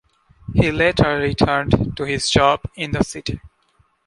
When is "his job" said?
2.05-2.61